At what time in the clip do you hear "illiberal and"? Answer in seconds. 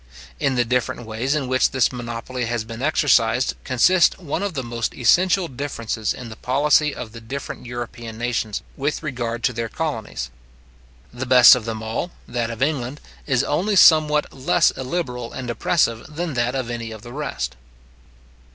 14.71-15.47